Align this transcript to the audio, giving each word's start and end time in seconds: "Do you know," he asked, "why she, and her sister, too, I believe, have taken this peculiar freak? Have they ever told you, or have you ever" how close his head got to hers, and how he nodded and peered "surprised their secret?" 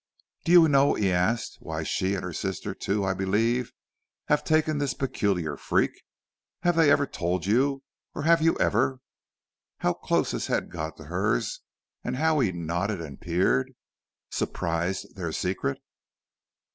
"Do 0.45 0.51
you 0.51 0.67
know," 0.67 0.95
he 0.95 1.11
asked, 1.11 1.57
"why 1.59 1.83
she, 1.83 2.15
and 2.15 2.23
her 2.23 2.33
sister, 2.33 2.73
too, 2.73 3.05
I 3.05 3.13
believe, 3.13 3.71
have 4.29 4.43
taken 4.43 4.79
this 4.79 4.95
peculiar 4.95 5.55
freak? 5.57 5.91
Have 6.63 6.75
they 6.75 6.89
ever 6.89 7.05
told 7.05 7.45
you, 7.45 7.83
or 8.15 8.23
have 8.23 8.41
you 8.41 8.57
ever" 8.57 8.99
how 9.81 9.93
close 9.93 10.31
his 10.31 10.47
head 10.47 10.71
got 10.71 10.97
to 10.97 11.03
hers, 11.03 11.59
and 12.03 12.15
how 12.15 12.39
he 12.39 12.51
nodded 12.51 12.99
and 12.99 13.21
peered 13.21 13.75
"surprised 14.31 15.15
their 15.15 15.31
secret?" 15.31 15.77